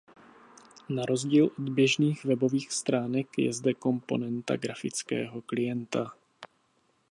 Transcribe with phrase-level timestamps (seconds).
[0.89, 6.11] Na rozdíl od běžných webových stránek je zde komponenta grafického klienta.